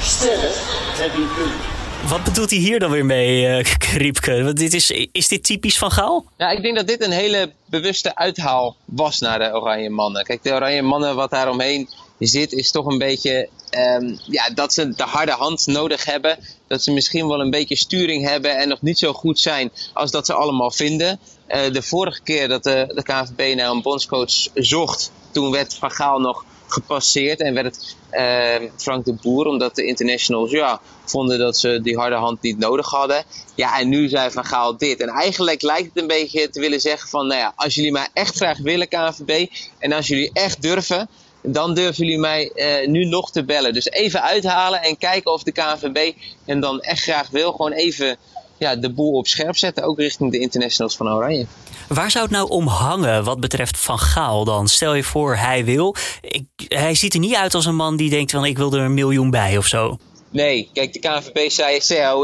sterren 0.02 0.52
hebben 0.98 1.28
kunnen. 1.36 1.75
Wat 2.10 2.24
bedoelt 2.24 2.50
hij 2.50 2.60
hier 2.60 2.80
dan 2.80 2.92
weer 2.92 3.06
mee, 3.06 3.42
uh, 3.58 3.64
Kriepke? 3.78 4.44
Want 4.44 4.58
dit 4.58 4.74
is, 4.74 4.92
is 5.12 5.28
dit 5.28 5.44
typisch 5.44 5.78
van 5.78 5.92
Gaal? 5.92 6.26
Ja, 6.38 6.50
ik 6.50 6.62
denk 6.62 6.76
dat 6.76 6.88
dit 6.88 7.04
een 7.04 7.12
hele 7.12 7.52
bewuste 7.66 8.16
uithaal 8.16 8.76
was 8.86 9.20
naar 9.20 9.40
de 9.40 9.54
Oranje 9.54 9.90
Mannen. 9.90 10.24
Kijk, 10.24 10.44
de 10.44 10.52
Oranje 10.52 10.82
Mannen, 10.82 11.16
wat 11.16 11.30
daar 11.30 11.50
omheen 11.50 11.90
zit, 12.20 12.52
is 12.52 12.72
toch 12.72 12.86
een 12.86 12.98
beetje 12.98 13.50
ehm, 13.70 14.16
ja, 14.26 14.50
dat 14.50 14.74
ze 14.74 14.90
de 14.90 15.04
harde 15.04 15.32
hand 15.32 15.68
nodig 15.68 16.06
hebben. 16.06 16.38
Dat 16.68 16.84
ze 16.84 16.92
misschien 16.92 17.28
wel 17.28 17.40
een 17.40 17.50
beetje 17.50 17.76
sturing 17.76 18.28
hebben 18.28 18.58
en 18.58 18.68
nog 18.68 18.82
niet 18.82 19.00
zo 19.00 19.14
goed 19.14 19.40
zijn 19.40 19.72
als 19.94 20.12
dat 20.12 20.26
ze 20.26 20.34
allemaal 20.34 20.72
vinden. 20.72 21.20
Uh, 21.48 21.72
de 21.72 21.82
vorige 21.82 22.22
keer 22.22 22.48
dat 22.48 22.64
de, 22.64 22.92
de 22.96 23.04
KNVB 23.04 23.56
naar 23.56 23.70
een 23.70 23.82
bondscoach 23.82 24.48
zocht, 24.54 25.12
toen 25.32 25.52
werd 25.52 25.74
Van 25.74 25.92
Gaal 25.92 26.20
nog 26.20 26.46
gepasseerd 26.68 27.40
en 27.40 27.54
werd 27.54 27.66
het 27.66 27.96
uh, 28.12 28.70
Frank 28.76 29.06
de 29.06 29.14
Boer, 29.14 29.46
omdat 29.46 29.76
de 29.76 29.86
internationals 29.86 30.52
ja, 30.52 30.80
vonden 31.06 31.40
dat 31.40 31.58
ze 31.58 31.80
die 31.82 31.98
harde 31.98 32.16
hand 32.16 32.42
niet 32.42 32.58
nodig 32.58 32.90
hadden. 32.90 33.24
Ja, 33.56 33.80
en 33.80 33.90
nu 33.90 34.08
zei 34.08 34.32
Van 34.32 34.46
Gaal 34.46 34.78
dit. 34.78 35.02
En 35.02 35.08
eigenlijk 35.08 35.62
lijkt 35.62 35.88
het 35.94 35.98
een 35.98 36.08
beetje 36.08 36.50
te 36.50 36.60
willen 36.60 36.82
zeggen 36.82 37.10
van, 37.10 37.28
nou 37.28 37.40
ja, 37.40 37.54
als 37.56 37.76
jullie 37.76 37.92
mij 37.92 38.08
echt 38.14 38.36
graag 38.36 38.58
willen 38.58 38.88
KNVB 38.88 39.48
en 39.80 39.92
als 39.92 40.08
jullie 40.08 40.30
echt 40.34 40.62
durven, 40.62 41.10
dan 41.42 41.74
durven 41.74 42.06
jullie 42.06 42.20
mij 42.20 42.52
uh, 42.56 42.88
nu 42.88 43.06
nog 43.06 43.32
te 43.32 43.44
bellen. 43.44 43.74
Dus 43.74 43.90
even 43.90 44.22
uithalen 44.22 44.82
en 44.82 44.98
kijken 44.98 45.32
of 45.32 45.44
de 45.44 45.52
KNVB 45.52 46.14
hem 46.46 46.60
dan 46.60 46.80
echt 46.80 47.02
graag 47.02 47.30
wil. 47.30 47.52
Gewoon 47.52 47.72
even 47.72 48.18
ja, 48.58 48.76
de 48.76 48.90
boel 48.90 49.12
op 49.12 49.28
scherp 49.28 49.58
zetten, 49.58 49.84
ook 49.84 50.00
richting 50.00 50.32
de 50.32 50.40
internationals 50.40 50.96
van 50.96 51.10
Oranje. 51.10 51.46
Waar 51.88 52.12
zou 52.12 52.24
het 52.24 52.34
nou 52.34 52.50
om 52.50 52.68
hangen 52.68 53.24
wat 53.24 53.40
betreft 53.40 53.78
Van 53.78 54.00
Gaal 54.00 54.44
dan? 54.46 54.68
Stel 54.68 54.94
je 54.94 55.04
voor, 55.04 55.36
hij 55.36 55.66
wil. 55.66 55.96
Ik, 56.22 56.46
hij 56.56 56.96
ziet 56.96 57.14
er 57.14 57.20
niet 57.20 57.36
uit 57.36 57.54
als 57.54 57.66
een 57.66 57.76
man 57.76 57.98
die 57.98 58.10
denkt 58.10 58.32
van 58.32 58.46
ik 58.46 58.58
wil 58.58 58.74
er 58.74 58.82
een 58.82 58.94
miljoen 58.94 59.30
bij 59.30 59.58
of 59.58 59.66
zo. 59.66 59.98
Nee, 60.30 60.70
kijk, 60.74 60.94
de 60.94 61.00
KNVB 61.00 61.50
zei 61.50 61.76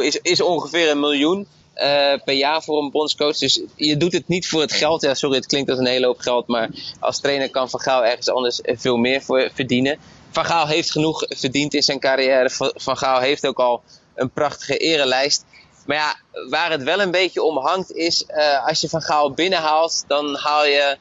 is, 0.03 0.19
is 0.21 0.41
ongeveer 0.41 0.91
een 0.91 0.99
miljoen 0.99 1.47
uh, 1.75 2.13
per 2.25 2.33
jaar 2.33 2.63
voor 2.63 2.83
een 2.83 2.91
bondscoach. 2.91 3.37
Dus 3.37 3.61
je 3.75 3.97
doet 3.97 4.13
het 4.13 4.27
niet 4.27 4.47
voor 4.47 4.61
het 4.61 4.71
geld. 4.71 5.01
Ja, 5.01 5.13
sorry, 5.13 5.35
het 5.35 5.45
klinkt 5.45 5.69
als 5.69 5.79
een 5.79 5.85
hele 5.85 6.05
hoop 6.05 6.19
geld. 6.19 6.47
Maar 6.47 6.69
als 6.99 7.19
trainer 7.19 7.49
kan 7.49 7.69
Van 7.69 7.79
Gaal 7.79 8.05
ergens 8.05 8.29
anders 8.29 8.59
veel 8.63 8.97
meer 8.97 9.21
voor 9.21 9.49
verdienen. 9.53 9.97
Van 10.31 10.45
Gaal 10.45 10.67
heeft 10.67 10.91
genoeg 10.91 11.25
verdiend 11.27 11.73
in 11.73 11.83
zijn 11.83 11.99
carrière. 11.99 12.49
Van 12.75 12.97
Gaal 12.97 13.19
heeft 13.19 13.47
ook 13.47 13.59
al 13.59 13.81
een 14.15 14.29
prachtige 14.29 14.77
erelijst. 14.77 15.45
Maar 15.85 15.97
ja, 15.97 16.15
waar 16.49 16.71
het 16.71 16.83
wel 16.83 17.01
een 17.01 17.11
beetje 17.11 17.43
om 17.43 17.57
hangt 17.57 17.91
is, 17.91 18.23
uh, 18.27 18.67
als 18.67 18.81
je 18.81 18.89
Van 18.89 19.01
Gaal 19.01 19.31
binnenhaalt, 19.31 20.03
dan 20.07 20.35
haal 20.35 20.65
je 20.65 20.97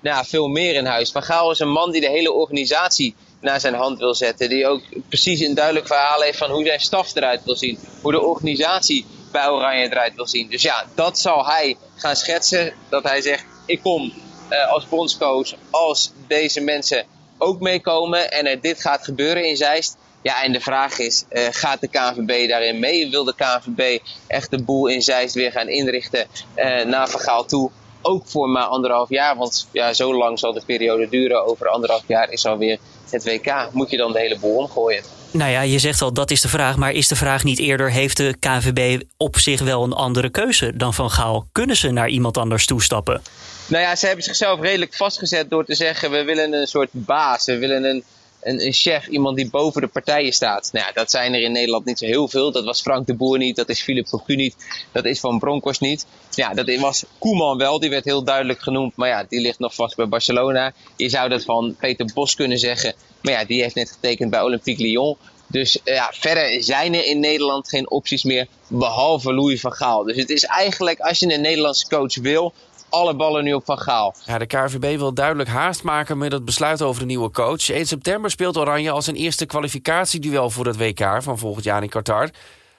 nou, 0.00 0.26
veel 0.26 0.48
meer 0.48 0.74
in 0.74 0.86
huis. 0.86 1.10
Van 1.10 1.22
Gaal 1.22 1.50
is 1.50 1.58
een 1.58 1.70
man 1.70 1.90
die 1.90 2.00
de 2.00 2.08
hele 2.08 2.32
organisatie 2.32 3.14
naar 3.40 3.60
zijn 3.60 3.74
hand 3.74 3.98
wil 3.98 4.14
zetten. 4.14 4.48
Die 4.48 4.66
ook 4.66 4.82
precies 5.08 5.40
een 5.40 5.54
duidelijk 5.54 5.86
verhaal 5.86 6.20
heeft 6.20 6.38
van 6.38 6.50
hoe 6.50 6.66
zijn 6.66 6.80
staf 6.80 7.14
eruit 7.14 7.44
wil 7.44 7.56
zien. 7.56 7.78
Hoe 8.00 8.12
de 8.12 8.20
organisatie 8.20 9.06
bij 9.32 9.48
Oranje 9.48 9.84
eruit 9.84 10.14
wil 10.14 10.26
zien. 10.26 10.48
Dus 10.50 10.62
ja, 10.62 10.84
dat 10.94 11.18
zal 11.18 11.46
hij 11.46 11.76
gaan 11.96 12.16
schetsen. 12.16 12.74
Dat 12.88 13.02
hij 13.02 13.20
zegt, 13.20 13.44
ik 13.66 13.80
kom 13.82 14.12
uh, 14.50 14.72
als 14.72 14.88
bondscoach 14.88 15.52
als 15.70 16.12
deze 16.26 16.60
mensen 16.60 17.06
ook 17.38 17.60
meekomen. 17.60 18.30
En 18.30 18.46
er 18.46 18.60
dit 18.60 18.80
gaat 18.80 19.04
gebeuren 19.04 19.48
in 19.48 19.56
Zeist. 19.56 19.96
Ja, 20.24 20.42
en 20.42 20.52
de 20.52 20.60
vraag 20.60 20.98
is, 20.98 21.24
uh, 21.32 21.42
gaat 21.50 21.80
de 21.80 21.88
KNVB 21.88 22.48
daarin 22.48 22.78
mee? 22.78 23.10
Wil 23.10 23.24
de 23.24 23.34
KNVB 23.36 23.98
echt 24.26 24.50
de 24.50 24.62
boel 24.62 24.86
in 24.86 25.02
Zeist 25.02 25.34
weer 25.34 25.52
gaan 25.52 25.68
inrichten 25.68 26.26
uh, 26.56 26.84
naar 26.84 27.08
Vergaal 27.08 27.44
toe? 27.44 27.70
Ook 28.02 28.26
voor 28.26 28.48
maar 28.48 28.64
anderhalf 28.64 29.08
jaar, 29.08 29.36
want 29.36 29.68
ja, 29.72 29.92
zo 29.92 30.14
lang 30.14 30.38
zal 30.38 30.52
de 30.52 30.62
periode 30.66 31.08
duren. 31.08 31.46
Over 31.46 31.68
anderhalf 31.68 32.02
jaar 32.06 32.30
is 32.30 32.46
alweer 32.46 32.78
het 33.10 33.24
WK. 33.24 33.68
Moet 33.72 33.90
je 33.90 33.96
dan 33.96 34.12
de 34.12 34.18
hele 34.18 34.38
boel 34.38 34.56
omgooien? 34.56 35.02
Nou 35.30 35.50
ja, 35.50 35.60
je 35.60 35.78
zegt 35.78 36.02
al 36.02 36.12
dat 36.12 36.30
is 36.30 36.40
de 36.40 36.48
vraag. 36.48 36.76
Maar 36.76 36.92
is 36.92 37.08
de 37.08 37.16
vraag 37.16 37.44
niet 37.44 37.58
eerder: 37.58 37.90
heeft 37.90 38.16
de 38.16 38.34
KNVB 38.40 39.02
op 39.16 39.38
zich 39.38 39.60
wel 39.60 39.84
een 39.84 39.92
andere 39.92 40.30
keuze 40.30 40.76
dan 40.76 40.94
Van 40.94 41.10
Gaal? 41.10 41.46
Kunnen 41.52 41.76
ze 41.76 41.90
naar 41.90 42.08
iemand 42.08 42.36
anders 42.36 42.66
toestappen? 42.66 43.22
Nou 43.66 43.82
ja, 43.82 43.96
ze 43.96 44.06
hebben 44.06 44.24
zichzelf 44.24 44.60
redelijk 44.60 44.94
vastgezet 44.94 45.50
door 45.50 45.64
te 45.64 45.74
zeggen: 45.74 46.10
we 46.10 46.24
willen 46.24 46.52
een 46.52 46.66
soort 46.66 46.88
baas. 46.92 47.44
We 47.44 47.58
willen 47.58 47.84
een 47.84 48.04
een, 48.44 48.66
een 48.66 48.72
chef, 48.72 49.06
iemand 49.06 49.36
die 49.36 49.50
boven 49.50 49.80
de 49.80 49.86
partijen 49.86 50.32
staat. 50.32 50.68
Nou 50.72 50.86
ja, 50.86 50.92
dat 50.92 51.10
zijn 51.10 51.34
er 51.34 51.40
in 51.40 51.52
Nederland 51.52 51.84
niet 51.84 51.98
zo 51.98 52.06
heel 52.06 52.28
veel. 52.28 52.52
Dat 52.52 52.64
was 52.64 52.80
Frank 52.80 53.06
de 53.06 53.14
Boer 53.14 53.38
niet, 53.38 53.56
dat 53.56 53.68
is 53.68 53.82
Philip 53.82 54.06
Cocu 54.06 54.34
niet, 54.34 54.56
dat 54.92 55.04
is 55.04 55.20
Van 55.20 55.38
Bronckhorst 55.38 55.80
niet. 55.80 56.06
Ja, 56.30 56.54
dat 56.54 56.76
was 56.76 57.04
Koeman 57.18 57.58
wel, 57.58 57.80
die 57.80 57.90
werd 57.90 58.04
heel 58.04 58.24
duidelijk 58.24 58.60
genoemd. 58.60 58.96
Maar 58.96 59.08
ja, 59.08 59.24
die 59.28 59.40
ligt 59.40 59.58
nog 59.58 59.74
vast 59.74 59.96
bij 59.96 60.08
Barcelona. 60.08 60.72
Je 60.96 61.08
zou 61.08 61.28
dat 61.28 61.44
van 61.44 61.76
Peter 61.78 62.10
Bos 62.14 62.34
kunnen 62.34 62.58
zeggen. 62.58 62.94
Maar 63.22 63.32
ja, 63.32 63.44
die 63.44 63.62
heeft 63.62 63.74
net 63.74 63.90
getekend 63.90 64.30
bij 64.30 64.42
Olympique 64.42 64.82
Lyon. 64.82 65.16
Dus 65.46 65.78
ja, 65.84 66.12
verder 66.14 66.62
zijn 66.62 66.94
er 66.94 67.04
in 67.06 67.20
Nederland 67.20 67.68
geen 67.68 67.90
opties 67.90 68.22
meer, 68.24 68.46
behalve 68.68 69.34
Louis 69.34 69.60
van 69.60 69.72
Gaal. 69.72 70.04
Dus 70.04 70.16
het 70.16 70.30
is 70.30 70.44
eigenlijk, 70.44 71.00
als 71.00 71.18
je 71.18 71.34
een 71.34 71.40
Nederlandse 71.40 71.88
coach 71.88 72.14
wil, 72.14 72.52
alle 72.94 73.14
ballen 73.14 73.44
nu 73.44 73.52
op 73.52 73.64
Van 73.64 73.78
Gaal. 73.78 74.14
Ja, 74.24 74.38
de 74.38 74.46
KVB 74.46 74.98
wil 74.98 75.14
duidelijk 75.14 75.48
haast 75.48 75.82
maken 75.82 76.18
met 76.18 76.32
het 76.32 76.44
besluit 76.44 76.82
over 76.82 77.00
de 77.00 77.06
nieuwe 77.06 77.30
coach. 77.30 77.70
1 77.70 77.86
september 77.86 78.30
speelt 78.30 78.56
Oranje 78.56 78.90
als 78.90 79.06
een 79.06 79.14
eerste 79.14 79.46
kwalificatieduel 79.46 80.50
voor 80.50 80.66
het 80.66 80.76
WK 80.76 81.22
van 81.22 81.38
volgend 81.38 81.64
jaar 81.64 81.82
in 81.82 81.88
Qatar. 81.88 82.30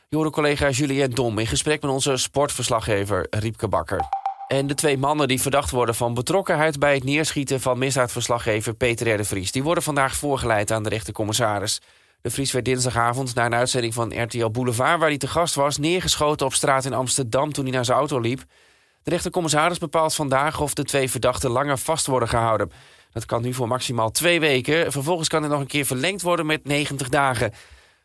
Je 0.10 0.29
collega 0.29 0.69
Julien 0.69 1.12
Dom 1.12 1.39
in 1.39 1.48
gesprek 1.48 1.81
met 1.81 1.91
onze 1.91 2.17
sportverslaggever 2.17 3.27
Riepke 3.29 3.67
Bakker. 3.67 4.00
En 4.48 4.67
de 4.67 4.74
twee 4.74 4.98
mannen 4.98 5.27
die 5.27 5.41
verdacht 5.41 5.72
worden 5.72 5.95
van 5.95 6.13
betrokkenheid 6.13 6.79
bij 6.79 6.93
het 6.93 7.03
neerschieten 7.03 7.62
van 7.62 7.77
misdaadverslaggever 7.77 8.74
Peter 8.74 9.13
R. 9.13 9.17
de 9.17 9.24
Vries, 9.24 9.51
die 9.51 9.63
worden 9.63 9.84
vandaag 9.84 10.15
voorgeleid 10.15 10.72
aan 10.72 10.84
de 10.84 10.89
rechtercommissaris. 10.89 11.81
De 12.22 12.29
Vries 12.29 12.51
werd 12.51 12.65
dinsdagavond 12.65 13.36
na 13.36 13.45
een 13.45 13.55
uitzending 13.55 13.93
van 13.93 14.22
RTL 14.22 14.50
Boulevard, 14.50 15.00
waar 15.00 15.10
hij 15.10 15.17
te 15.17 15.27
gast 15.27 15.55
was, 15.55 15.77
neergeschoten 15.77 16.45
op 16.45 16.53
straat 16.53 16.86
in 16.86 16.93
Amsterdam 16.93 17.53
toen 17.53 17.63
hij 17.63 17.74
naar 17.74 17.86
zijn 17.86 17.98
auto 17.98 18.19
liep. 18.19 18.43
De 19.05 19.12
rechtercommissaris 19.12 19.77
bepaalt 19.77 20.15
vandaag 20.15 20.59
of 20.62 20.74
de 20.74 20.83
twee 20.83 21.09
verdachten 21.09 21.50
langer 21.50 21.77
vast 21.77 22.07
worden 22.07 22.29
gehouden. 22.29 22.71
Dat 23.12 23.25
kan 23.25 23.41
nu 23.41 23.53
voor 23.53 23.67
maximaal 23.67 24.12
twee 24.12 24.39
weken. 24.39 24.91
Vervolgens 24.91 25.27
kan 25.27 25.41
het 25.41 25.51
nog 25.51 25.59
een 25.59 25.67
keer 25.67 25.85
verlengd 25.85 26.21
worden 26.21 26.45
met 26.45 26.65
90 26.65 27.09
dagen. 27.09 27.53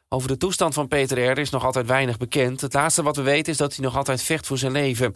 Over 0.09 0.29
de 0.29 0.37
toestand 0.37 0.75
van 0.75 0.89
Peter 0.89 1.31
R. 1.31 1.39
is 1.39 1.51
nog 1.51 1.65
altijd 1.65 1.87
weinig 1.87 2.17
bekend. 2.17 2.61
Het 2.61 2.75
laatste 2.75 3.03
wat 3.03 3.17
we 3.17 3.23
weten 3.23 3.53
is 3.53 3.59
dat 3.59 3.75
hij 3.75 3.85
nog 3.85 3.97
altijd 3.97 4.23
vecht 4.23 4.47
voor 4.47 4.59
zijn 4.59 4.73
leven. 4.73 5.15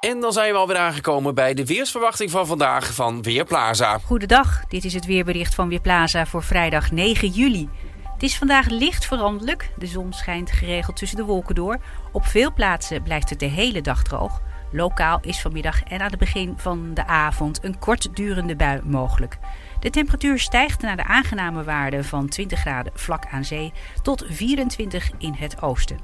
En 0.00 0.20
dan 0.20 0.32
zijn 0.32 0.52
we 0.52 0.58
alweer 0.58 0.76
aangekomen 0.76 1.34
bij 1.34 1.54
de 1.54 1.66
weersverwachting 1.66 2.30
van 2.30 2.46
vandaag 2.46 2.94
van 2.94 3.22
Weerplaza. 3.22 3.98
Goedendag, 3.98 4.64
dit 4.68 4.84
is 4.84 4.94
het 4.94 5.06
weerbericht 5.06 5.54
van 5.54 5.68
Weerplaza 5.68 6.26
voor 6.26 6.42
vrijdag 6.42 6.90
9 6.90 7.28
juli. 7.28 7.68
Het 8.12 8.22
is 8.22 8.38
vandaag 8.38 8.68
licht 8.68 9.06
veranderlijk. 9.06 9.70
De 9.76 9.86
zon 9.86 10.12
schijnt 10.12 10.50
geregeld 10.50 10.96
tussen 10.96 11.16
de 11.16 11.24
wolken 11.24 11.54
door. 11.54 11.78
Op 12.12 12.24
veel 12.24 12.52
plaatsen 12.52 13.02
blijft 13.02 13.30
het 13.30 13.40
de 13.40 13.46
hele 13.46 13.80
dag 13.80 14.02
droog. 14.02 14.40
Lokaal 14.72 15.18
is 15.22 15.40
vanmiddag 15.40 15.82
en 15.82 16.00
aan 16.00 16.10
het 16.10 16.18
begin 16.18 16.54
van 16.56 16.94
de 16.94 17.06
avond 17.06 17.64
een 17.64 17.78
kortdurende 17.78 18.56
bui 18.56 18.80
mogelijk. 18.84 19.38
De 19.80 19.90
temperatuur 19.90 20.38
stijgt 20.38 20.82
naar 20.82 20.96
de 20.96 21.04
aangename 21.04 21.64
waarde 21.64 22.04
van 22.04 22.28
20 22.28 22.58
graden 22.58 22.92
vlak 22.94 23.26
aan 23.30 23.44
zee 23.44 23.72
tot 24.02 24.24
24 24.28 25.10
in 25.18 25.32
het 25.32 25.62
oosten. 25.62 25.98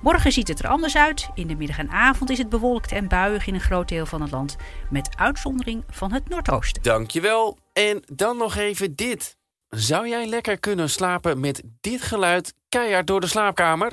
Morgen 0.00 0.32
ziet 0.32 0.48
het 0.48 0.58
er 0.58 0.68
anders 0.68 0.96
uit. 0.96 1.30
In 1.34 1.46
de 1.46 1.56
middag 1.56 1.78
en 1.78 1.90
avond 1.90 2.30
is 2.30 2.38
het 2.38 2.48
bewolkt 2.48 2.92
en 2.92 3.08
buiig 3.08 3.46
in 3.46 3.54
een 3.54 3.60
groot 3.60 3.88
deel 3.88 4.06
van 4.06 4.22
het 4.22 4.30
land, 4.30 4.56
met 4.90 5.16
uitzondering 5.16 5.84
van 5.90 6.12
het 6.12 6.28
noordoosten. 6.28 6.82
Dankjewel. 6.82 7.58
En 7.72 8.02
dan 8.12 8.36
nog 8.36 8.56
even 8.56 8.94
dit. 8.94 9.36
Zou 9.68 10.08
jij 10.08 10.26
lekker 10.26 10.58
kunnen 10.60 10.90
slapen 10.90 11.40
met 11.40 11.62
dit 11.80 12.02
geluid 12.02 12.54
keihard 12.68 13.06
door 13.06 13.20
de 13.20 13.26
slaapkamer? 13.26 13.92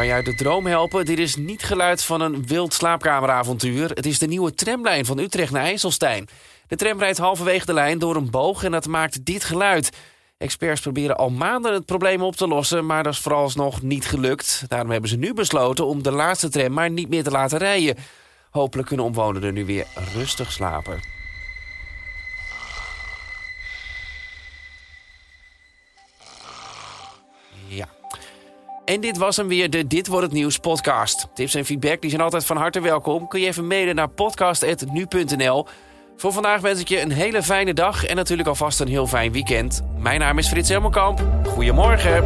Kan 0.00 0.10
uit 0.10 0.24
de 0.24 0.34
droom 0.34 0.66
helpen. 0.66 1.04
Dit 1.04 1.18
is 1.18 1.36
niet 1.36 1.62
geluid 1.62 2.04
van 2.04 2.20
een 2.20 2.46
wild 2.46 2.74
slaapkameravontuur. 2.74 3.90
Het 3.90 4.06
is 4.06 4.18
de 4.18 4.26
nieuwe 4.26 4.54
tramlijn 4.54 5.04
van 5.04 5.18
Utrecht 5.18 5.52
naar 5.52 5.62
IJsselstein. 5.62 6.28
De 6.68 6.76
tram 6.76 6.98
rijdt 6.98 7.18
halverwege 7.18 7.66
de 7.66 7.72
lijn 7.72 7.98
door 7.98 8.16
een 8.16 8.30
boog 8.30 8.64
en 8.64 8.70
dat 8.70 8.86
maakt 8.86 9.24
dit 9.24 9.44
geluid. 9.44 9.90
Experts 10.38 10.80
proberen 10.80 11.16
al 11.16 11.30
maanden 11.30 11.72
het 11.72 11.86
probleem 11.86 12.22
op 12.22 12.36
te 12.36 12.48
lossen, 12.48 12.86
maar 12.86 13.02
dat 13.02 13.12
is 13.12 13.18
vooralsnog 13.18 13.82
niet 13.82 14.06
gelukt. 14.06 14.64
Daarom 14.68 14.90
hebben 14.90 15.10
ze 15.10 15.16
nu 15.16 15.34
besloten 15.34 15.86
om 15.86 16.02
de 16.02 16.12
laatste 16.12 16.48
tram 16.48 16.72
maar 16.72 16.90
niet 16.90 17.08
meer 17.08 17.22
te 17.22 17.30
laten 17.30 17.58
rijden. 17.58 17.96
Hopelijk 18.50 18.88
kunnen 18.88 19.06
omwonenden 19.06 19.54
nu 19.54 19.64
weer 19.64 19.86
rustig 20.14 20.52
slapen. 20.52 21.19
En 28.84 29.00
dit 29.00 29.16
was 29.16 29.36
hem 29.36 29.48
weer, 29.48 29.70
de 29.70 29.86
Dit 29.86 30.06
Wordt 30.06 30.24
Het 30.24 30.34
Nieuws 30.34 30.58
podcast. 30.58 31.28
Tips 31.34 31.54
en 31.54 31.64
feedback 31.64 32.00
die 32.00 32.10
zijn 32.10 32.22
altijd 32.22 32.44
van 32.44 32.56
harte 32.56 32.80
welkom. 32.80 33.28
Kun 33.28 33.40
je 33.40 33.46
even 33.46 33.66
mailen 33.66 33.94
naar 33.94 34.08
podcast.nu.nl. 34.08 35.66
Voor 36.16 36.32
vandaag 36.32 36.60
wens 36.60 36.80
ik 36.80 36.88
je 36.88 37.00
een 37.00 37.12
hele 37.12 37.42
fijne 37.42 37.74
dag 37.74 38.04
en 38.06 38.16
natuurlijk 38.16 38.48
alvast 38.48 38.80
een 38.80 38.88
heel 38.88 39.06
fijn 39.06 39.32
weekend. 39.32 39.82
Mijn 39.98 40.20
naam 40.20 40.38
is 40.38 40.48
Frits 40.48 40.68
Helmelkamp. 40.68 41.22
Goedemorgen. 41.46 42.24